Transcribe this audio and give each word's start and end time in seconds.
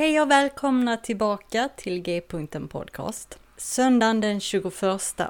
Hej 0.00 0.20
och 0.20 0.30
välkomna 0.30 0.96
tillbaka 0.96 1.68
till 1.76 2.02
G-punkten 2.02 2.68
Podcast. 2.68 3.38
Söndagen 3.56 4.20
den 4.20 4.40
21 4.40 4.72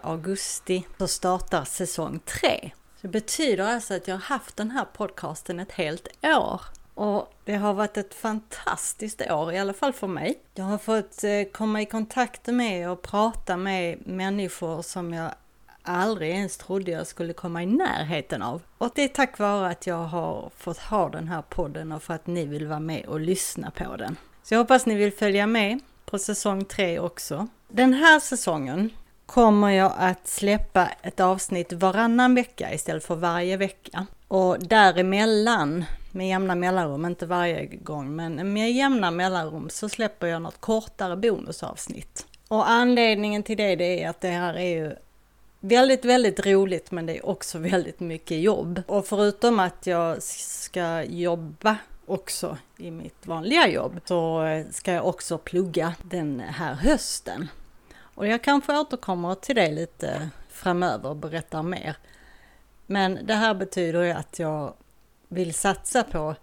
augusti 0.02 0.86
så 0.98 1.08
startar 1.08 1.64
säsong 1.64 2.20
3. 2.40 2.70
Det 3.00 3.08
betyder 3.08 3.64
alltså 3.64 3.94
att 3.94 4.08
jag 4.08 4.14
har 4.14 4.22
haft 4.22 4.56
den 4.56 4.70
här 4.70 4.84
podcasten 4.84 5.60
ett 5.60 5.72
helt 5.72 6.08
år. 6.22 6.60
Och 6.94 7.32
det 7.44 7.54
har 7.54 7.74
varit 7.74 7.96
ett 7.96 8.14
fantastiskt 8.14 9.30
år, 9.30 9.52
i 9.52 9.58
alla 9.58 9.72
fall 9.72 9.92
för 9.92 10.06
mig. 10.06 10.38
Jag 10.54 10.64
har 10.64 10.78
fått 10.78 11.24
eh, 11.24 11.52
komma 11.52 11.82
i 11.82 11.86
kontakt 11.86 12.46
med 12.46 12.90
och 12.90 13.02
prata 13.02 13.56
med 13.56 14.06
människor 14.06 14.82
som 14.82 15.14
jag 15.14 15.30
aldrig 15.82 16.30
ens 16.30 16.56
trodde 16.56 16.90
jag 16.90 17.06
skulle 17.06 17.32
komma 17.32 17.62
i 17.62 17.66
närheten 17.66 18.42
av. 18.42 18.62
Och 18.78 18.90
det 18.94 19.04
är 19.04 19.08
tack 19.08 19.38
vare 19.38 19.68
att 19.68 19.86
jag 19.86 20.04
har 20.04 20.50
fått 20.56 20.78
ha 20.78 21.08
den 21.08 21.28
här 21.28 21.42
podden 21.42 21.92
och 21.92 22.02
för 22.02 22.14
att 22.14 22.26
ni 22.26 22.46
vill 22.46 22.66
vara 22.66 22.80
med 22.80 23.06
och 23.06 23.20
lyssna 23.20 23.70
på 23.70 23.96
den. 23.96 24.16
Så 24.42 24.54
jag 24.54 24.58
hoppas 24.58 24.86
ni 24.86 24.94
vill 24.94 25.12
följa 25.12 25.46
med 25.46 25.80
på 26.04 26.18
säsong 26.18 26.64
3 26.64 26.98
också. 26.98 27.48
Den 27.68 27.94
här 27.94 28.20
säsongen 28.20 28.90
kommer 29.26 29.70
jag 29.70 29.92
att 29.98 30.28
släppa 30.28 30.88
ett 31.02 31.20
avsnitt 31.20 31.72
varannan 31.72 32.34
vecka 32.34 32.74
istället 32.74 33.04
för 33.04 33.14
varje 33.14 33.56
vecka. 33.56 34.06
Och 34.28 34.58
däremellan, 34.60 35.84
med 36.10 36.28
jämna 36.28 36.54
mellanrum, 36.54 37.04
inte 37.06 37.26
varje 37.26 37.66
gång, 37.66 38.16
men 38.16 38.52
med 38.52 38.72
jämna 38.72 39.10
mellanrum 39.10 39.68
så 39.70 39.88
släpper 39.88 40.26
jag 40.26 40.42
något 40.42 40.60
kortare 40.60 41.16
bonusavsnitt. 41.16 42.26
Och 42.48 42.70
anledningen 42.70 43.42
till 43.42 43.56
det, 43.56 43.76
det 43.76 44.02
är 44.02 44.10
att 44.10 44.20
det 44.20 44.28
här 44.28 44.54
är 44.54 44.68
ju 44.68 44.96
väldigt, 45.60 46.04
väldigt 46.04 46.46
roligt 46.46 46.90
men 46.90 47.06
det 47.06 47.16
är 47.16 47.26
också 47.26 47.58
väldigt 47.58 48.00
mycket 48.00 48.40
jobb. 48.40 48.82
Och 48.86 49.06
förutom 49.06 49.60
att 49.60 49.86
jag 49.86 50.22
ska 50.22 51.02
jobba 51.02 51.76
också 52.10 52.56
i 52.76 52.90
mitt 52.90 53.26
vanliga 53.26 53.68
jobb 53.68 54.00
så 54.04 54.44
ska 54.70 54.92
jag 54.92 55.06
också 55.06 55.38
plugga 55.38 55.94
den 56.02 56.40
här 56.40 56.74
hösten. 56.74 57.48
Och 58.14 58.26
jag 58.26 58.44
kanske 58.44 58.78
återkommer 58.78 59.34
till 59.34 59.56
det 59.56 59.70
lite 59.70 60.30
framöver 60.48 61.08
och 61.08 61.16
berättar 61.16 61.62
mer. 61.62 61.96
Men 62.86 63.26
det 63.26 63.34
här 63.34 63.54
betyder 63.54 64.02
ju 64.02 64.10
att 64.10 64.38
jag 64.38 64.74
vill 65.28 65.54
satsa 65.54 66.02
på 66.02 66.34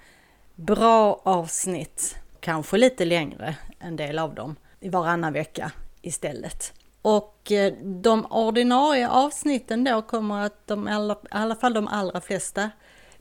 bra 0.56 1.22
avsnitt, 1.24 2.16
kanske 2.40 2.78
lite 2.78 3.06
längre, 3.06 3.56
en 3.80 3.96
del 3.96 4.20
av 4.20 4.36
dem, 4.36 4.56
i 4.80 4.90
varannan 4.90 5.34
vecka 5.34 5.72
istället. 6.02 6.74
Och 7.02 7.52
eh, 7.52 7.74
de 7.84 8.26
ordinarie 8.26 9.10
avsnitten 9.10 9.84
då 9.84 10.02
kommer 10.02 10.46
att 10.46 10.68
de, 10.68 10.88
i 10.88 10.92
alla 11.30 11.56
fall 11.56 11.74
de 11.74 11.88
allra 11.88 12.22
flesta, 12.22 12.70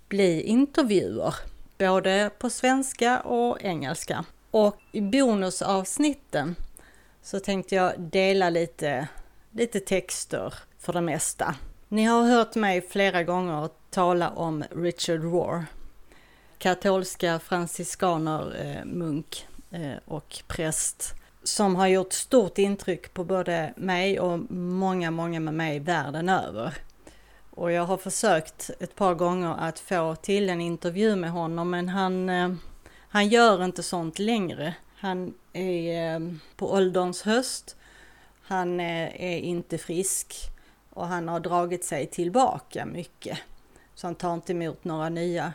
bli 0.09 0.43
intervjuer. 0.43 1.35
Både 1.79 2.31
på 2.39 2.51
svenska 2.51 3.21
och 3.21 3.63
engelska. 3.63 4.25
Och 4.51 4.77
i 4.93 5.01
bonusavsnitten 5.01 6.57
så 7.23 7.41
tänkte 7.41 7.75
jag 7.75 8.01
dela 8.01 8.51
lite, 8.51 9.09
lite 9.51 9.81
texter 9.81 10.55
för 10.79 10.93
det 10.93 11.01
mesta. 11.01 11.55
Ni 11.89 12.05
har 12.05 12.23
hört 12.23 12.55
mig 12.55 12.89
flera 12.89 13.23
gånger 13.23 13.69
tala 13.91 14.31
om 14.31 14.65
Richard 14.71 15.23
Rohr, 15.23 15.65
katolska 16.59 17.39
franciskaner, 17.39 18.57
eh, 18.65 18.85
munk 18.85 19.47
eh, 19.71 19.97
och 20.05 20.43
präst 20.47 21.15
som 21.43 21.77
har 21.77 21.87
gjort 21.87 22.13
stort 22.13 22.59
intryck 22.59 23.15
på 23.15 23.25
både 23.25 23.73
mig 23.77 24.21
och 24.21 24.53
många, 24.53 25.11
många 25.11 25.41
med 25.41 25.55
mig 25.55 25.81
världen 25.81 26.29
över. 26.29 26.75
Och 27.57 27.73
jag 27.73 27.85
har 27.85 27.97
försökt 27.97 28.71
ett 28.81 28.95
par 28.95 29.15
gånger 29.15 29.55
att 29.59 29.79
få 29.79 30.15
till 30.15 30.51
en 30.51 30.61
intervju 30.61 31.17
med 31.17 31.31
honom 31.31 31.71
men 31.71 31.89
han, 31.89 32.29
eh, 32.29 32.53
han 33.09 33.29
gör 33.29 33.65
inte 33.65 33.83
sånt 33.83 34.19
längre. 34.19 34.75
Han 34.97 35.35
är 35.53 36.15
eh, 36.15 36.21
på 36.57 36.73
ålderns 36.73 37.23
höst, 37.23 37.77
han 38.43 38.81
eh, 38.81 39.23
är 39.23 39.39
inte 39.39 39.79
frisk 39.79 40.35
och 40.91 41.07
han 41.07 41.29
har 41.29 41.41
dragit 41.41 41.85
sig 41.85 42.07
tillbaka 42.07 42.87
mycket. 42.87 43.39
Så 43.95 44.07
han 44.07 44.15
tar 44.15 44.35
inte 44.35 44.53
emot 44.53 44.85
några 44.85 45.09
nya 45.09 45.53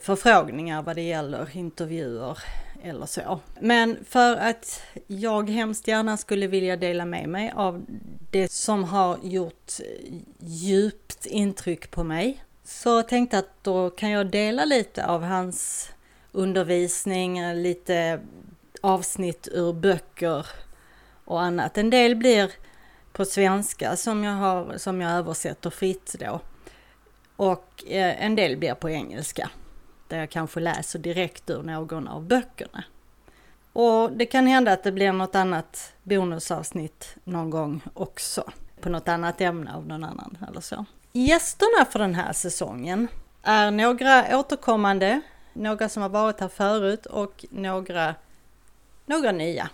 förfrågningar 0.00 0.82
vad 0.82 0.96
det 0.96 1.02
gäller 1.02 1.56
intervjuer 1.56 2.38
eller 2.82 3.06
så. 3.06 3.40
Men 3.60 4.04
för 4.04 4.36
att 4.36 4.82
jag 5.06 5.50
hemskt 5.50 5.88
gärna 5.88 6.16
skulle 6.16 6.46
vilja 6.46 6.76
dela 6.76 7.04
med 7.04 7.28
mig 7.28 7.52
av 7.56 7.84
det 8.32 8.52
som 8.52 8.84
har 8.84 9.18
gjort 9.22 9.72
djupt 10.38 11.26
intryck 11.26 11.90
på 11.90 12.04
mig 12.04 12.44
så 12.64 13.02
tänkte 13.02 13.38
att 13.38 13.64
då 13.64 13.90
kan 13.90 14.10
jag 14.10 14.30
dela 14.30 14.64
lite 14.64 15.06
av 15.06 15.22
hans 15.22 15.90
undervisning, 16.32 17.54
lite 17.54 18.20
avsnitt 18.80 19.48
ur 19.52 19.72
böcker 19.72 20.46
och 21.24 21.42
annat. 21.42 21.78
En 21.78 21.90
del 21.90 22.16
blir 22.16 22.52
på 23.12 23.24
svenska 23.24 23.96
som 23.96 24.24
jag, 24.24 24.32
har, 24.32 24.78
som 24.78 25.00
jag 25.00 25.12
översätter 25.12 25.70
fritt 25.70 26.16
då. 26.20 26.40
Och 27.36 27.84
eh, 27.86 28.24
en 28.24 28.34
del 28.34 28.56
blir 28.56 28.74
på 28.74 28.90
engelska 28.90 29.50
där 30.08 30.18
jag 30.18 30.30
kanske 30.30 30.60
läser 30.60 30.98
direkt 30.98 31.50
ur 31.50 31.62
någon 31.62 32.08
av 32.08 32.22
böckerna. 32.22 32.84
Och 33.72 34.12
det 34.12 34.26
kan 34.26 34.46
hända 34.46 34.72
att 34.72 34.82
det 34.82 34.92
blir 34.92 35.12
något 35.12 35.34
annat 35.34 35.92
bonusavsnitt 36.02 37.16
någon 37.24 37.50
gång 37.50 37.80
också. 37.94 38.50
På 38.80 38.88
något 38.88 39.08
annat 39.08 39.40
ämne 39.40 39.74
av 39.74 39.86
någon 39.86 40.04
annan 40.04 40.38
eller 40.48 40.60
så. 40.60 40.84
Gästerna 41.12 41.84
för 41.84 41.98
den 41.98 42.14
här 42.14 42.32
säsongen 42.32 43.08
är 43.42 43.70
några 43.70 44.38
återkommande, 44.38 45.20
några 45.52 45.88
som 45.88 46.02
har 46.02 46.08
varit 46.08 46.40
här 46.40 46.48
förut 46.48 47.06
och 47.06 47.44
några, 47.50 48.14
några 49.06 49.32
nya. 49.32 49.68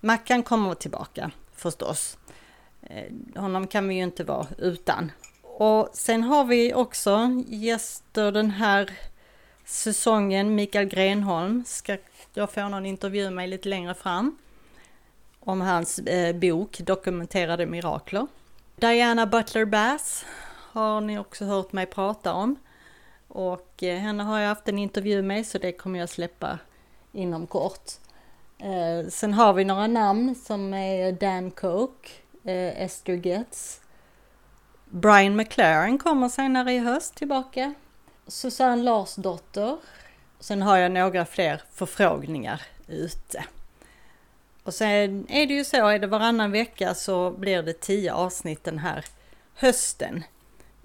Mackan 0.00 0.42
kommer 0.42 0.74
tillbaka 0.74 1.30
förstås. 1.56 2.18
Eh, 2.82 3.40
honom 3.40 3.66
kan 3.66 3.88
vi 3.88 3.94
ju 3.94 4.02
inte 4.02 4.24
vara 4.24 4.46
utan. 4.58 5.12
Och 5.42 5.90
sen 5.92 6.22
har 6.22 6.44
vi 6.44 6.74
också 6.74 7.42
gäster 7.46 8.32
den 8.32 8.50
här 8.50 8.90
säsongen. 9.64 10.54
Mikael 10.54 10.84
Grenholm 10.84 11.64
ska 11.66 11.96
jag 12.34 12.50
få 12.50 12.68
någon 12.68 12.86
intervju 12.86 13.30
med 13.30 13.48
lite 13.48 13.68
längre 13.68 13.94
fram 13.94 14.36
om 15.40 15.60
hans 15.60 15.98
eh, 15.98 16.36
bok 16.36 16.78
Dokumenterade 16.78 17.66
mirakler. 17.66 18.26
Diana 18.76 19.26
Butler 19.26 19.64
Bass 19.64 20.24
har 20.72 21.00
ni 21.00 21.18
också 21.18 21.44
hört 21.44 21.72
mig 21.72 21.86
prata 21.86 22.32
om 22.32 22.56
och 23.28 23.82
eh, 23.82 23.98
henne 23.98 24.22
har 24.22 24.38
jag 24.38 24.48
haft 24.48 24.68
en 24.68 24.78
intervju 24.78 25.22
med 25.22 25.46
så 25.46 25.58
det 25.58 25.72
kommer 25.72 25.98
jag 25.98 26.08
släppa 26.08 26.58
inom 27.12 27.46
kort. 27.46 27.90
Eh, 28.58 29.08
sen 29.08 29.34
har 29.34 29.52
vi 29.52 29.64
några 29.64 29.86
namn 29.86 30.34
som 30.34 30.74
är 30.74 31.12
Dan 31.12 31.50
Coke, 31.50 32.08
eh, 32.44 32.82
Esther 32.82 33.26
Getz, 33.26 33.80
Brian 34.94 35.36
McLaren 35.36 35.98
kommer 35.98 36.28
senare 36.28 36.72
i 36.72 36.78
höst 36.78 37.14
tillbaka 37.14 37.74
Susanne 38.26 38.82
Larsdotter. 38.82 39.76
Sen 40.40 40.62
har 40.62 40.76
jag 40.76 40.92
några 40.92 41.24
fler 41.24 41.62
förfrågningar 41.72 42.62
ute. 42.86 43.44
Och 44.62 44.74
sen 44.74 45.26
är 45.28 45.46
det 45.46 45.54
ju 45.54 45.64
så, 45.64 45.88
är 45.88 45.98
det 45.98 46.06
varannan 46.06 46.52
vecka 46.52 46.94
så 46.94 47.30
blir 47.30 47.62
det 47.62 47.80
tio 47.80 48.12
avsnitt 48.14 48.64
den 48.64 48.78
här 48.78 49.04
hösten. 49.54 50.24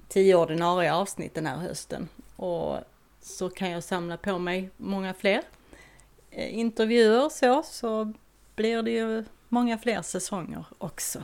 Tio 0.08 0.36
ordinarie 0.36 0.94
avsnitt 0.94 1.36
den 1.36 1.46
här 1.46 1.58
hösten. 1.58 2.10
Och 2.36 2.78
så 3.22 3.50
kan 3.50 3.72
jag 3.72 3.84
samla 3.84 4.18
på 4.18 4.38
mig 4.38 4.70
många 4.78 5.14
fler 5.14 5.42
eh, 6.32 6.58
intervjuer 6.58 7.30
så, 7.30 7.64
så 7.64 8.14
blir 8.56 8.82
det 8.82 8.92
ju 8.92 9.26
många 9.50 9.78
fler 9.78 10.02
säsonger 10.02 10.66
också. 10.78 11.24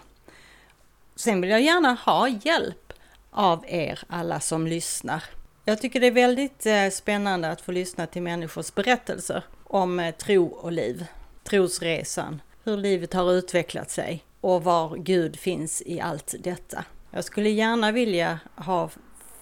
Sen 1.15 1.41
vill 1.41 1.49
jag 1.49 1.61
gärna 1.61 1.93
ha 1.93 2.27
hjälp 2.27 2.93
av 3.31 3.65
er 3.67 3.99
alla 4.07 4.39
som 4.39 4.67
lyssnar. 4.67 5.23
Jag 5.65 5.81
tycker 5.81 5.99
det 5.99 6.07
är 6.07 6.11
väldigt 6.11 6.65
eh, 6.65 6.89
spännande 6.89 7.51
att 7.51 7.61
få 7.61 7.71
lyssna 7.71 8.07
till 8.07 8.21
människors 8.21 8.73
berättelser 8.73 9.43
om 9.63 9.99
eh, 9.99 10.15
tro 10.15 10.47
och 10.47 10.71
liv, 10.71 11.05
trosresan, 11.43 12.41
hur 12.63 12.77
livet 12.77 13.13
har 13.13 13.33
utvecklat 13.33 13.91
sig 13.91 14.23
och 14.41 14.63
var 14.63 14.97
Gud 14.97 15.39
finns 15.39 15.83
i 15.85 15.99
allt 15.99 16.35
detta. 16.39 16.85
Jag 17.11 17.23
skulle 17.23 17.49
gärna 17.49 17.91
vilja 17.91 18.39
ha 18.55 18.89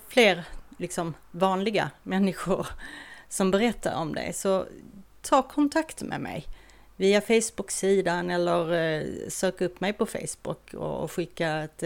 fler 0.07 0.43
liksom 0.77 1.13
vanliga 1.31 1.89
människor 2.03 2.67
som 3.29 3.51
berättar 3.51 3.95
om 3.95 4.15
det, 4.15 4.33
så 4.35 4.65
ta 5.21 5.41
kontakt 5.41 6.01
med 6.01 6.21
mig 6.21 6.45
via 6.95 7.21
Facebook-sidan 7.21 8.29
eller 8.29 8.73
eh, 8.73 9.03
sök 9.29 9.61
upp 9.61 9.81
mig 9.81 9.93
på 9.93 10.05
Facebook 10.05 10.73
och 10.73 11.11
skicka 11.11 11.49
ett 11.49 11.83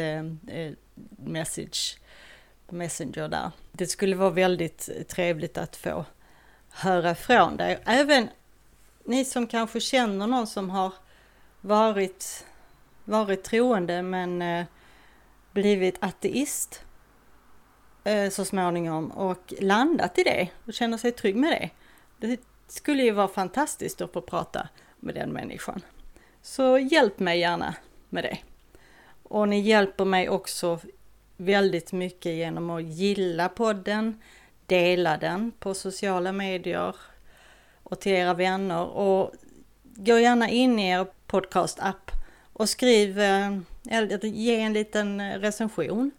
message 1.17 1.97
Messenger 2.69 3.27
där. 3.27 3.51
Det 3.71 3.87
skulle 3.87 4.15
vara 4.15 4.29
väldigt 4.29 4.89
trevligt 5.07 5.57
att 5.57 5.75
få 5.75 6.05
höra 6.69 7.15
från 7.15 7.57
dig. 7.57 7.79
Även 7.85 8.29
ni 9.03 9.25
som 9.25 9.47
kanske 9.47 9.79
känner 9.79 10.27
någon 10.27 10.47
som 10.47 10.69
har 10.69 10.93
varit, 11.61 12.45
varit 13.03 13.43
troende 13.43 14.01
men 14.01 14.41
eh, 14.41 14.65
blivit 15.51 15.97
ateist 15.99 16.81
eh, 18.03 18.29
så 18.29 18.45
småningom 18.45 19.11
och 19.11 19.53
landat 19.59 20.17
i 20.17 20.23
det 20.23 20.47
och 20.65 20.73
känner 20.73 20.97
sig 20.97 21.11
trygg 21.11 21.35
med 21.35 21.51
det. 21.51 21.69
Det 22.27 22.39
skulle 22.67 23.03
ju 23.03 23.11
vara 23.11 23.27
fantastiskt 23.27 24.01
att 24.01 24.13
få 24.13 24.21
prata 24.21 24.67
med 24.99 25.15
den 25.15 25.29
människan. 25.29 25.81
Så 26.41 26.77
hjälp 26.77 27.19
mig 27.19 27.39
gärna 27.39 27.75
med 28.09 28.23
det. 28.23 28.37
Och 29.23 29.49
ni 29.49 29.59
hjälper 29.59 30.05
mig 30.05 30.29
också 30.29 30.79
väldigt 31.37 31.91
mycket 31.91 32.33
genom 32.35 32.69
att 32.69 32.83
gilla 32.83 33.49
podden, 33.49 34.21
dela 34.65 35.17
den 35.17 35.51
på 35.59 35.73
sociala 35.73 36.31
medier 36.31 36.95
och 37.83 37.99
till 37.99 38.11
era 38.11 38.33
vänner 38.33 38.85
och 38.85 39.31
gå 39.83 40.19
gärna 40.19 40.49
in 40.49 40.79
i 40.79 40.89
er 40.89 41.07
podcast-app 41.27 42.11
och 42.53 42.69
skriv, 42.69 43.19
eh, 43.19 43.57
eller 43.89 44.25
ge 44.25 44.59
en 44.59 44.73
liten 44.73 45.19
eh, 45.19 45.39
recension. 45.39 46.11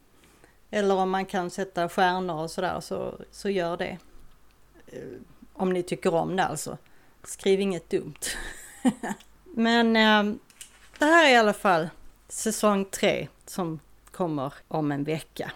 Eller 0.70 0.94
om 0.94 1.10
man 1.10 1.26
kan 1.26 1.50
sätta 1.50 1.88
stjärnor 1.88 2.42
och 2.42 2.50
sådär 2.50 2.80
så, 2.80 3.20
så 3.30 3.50
gör 3.50 3.76
det. 3.76 3.98
Eh, 4.86 5.02
om 5.52 5.72
ni 5.72 5.82
tycker 5.82 6.14
om 6.14 6.36
det 6.36 6.44
alltså. 6.44 6.78
Skriv 7.24 7.60
inget 7.60 7.90
dumt. 7.90 8.20
Men 9.44 9.92
det 10.98 11.04
här 11.04 11.26
är 11.26 11.32
i 11.32 11.36
alla 11.36 11.52
fall 11.52 11.88
säsong 12.28 12.84
3 12.84 13.28
som 13.46 13.80
kommer 14.16 14.54
om 14.68 14.92
en 14.92 15.04
vecka. 15.04 15.52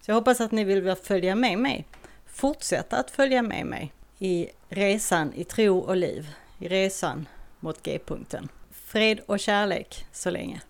Så 0.00 0.10
jag 0.10 0.14
hoppas 0.14 0.40
att 0.40 0.52
ni 0.52 0.64
vill 0.64 0.94
följa 0.94 1.34
med 1.34 1.58
mig. 1.58 1.86
Fortsätta 2.26 2.96
att 2.96 3.10
följa 3.10 3.42
med 3.42 3.66
mig 3.66 3.92
i 4.18 4.48
resan 4.68 5.32
i 5.34 5.44
tro 5.44 5.78
och 5.78 5.96
liv. 5.96 6.28
I 6.58 6.68
resan 6.68 7.28
mot 7.60 7.82
G-punkten. 7.82 8.48
Fred 8.70 9.20
och 9.26 9.40
kärlek 9.40 10.06
så 10.12 10.30
länge. 10.30 10.60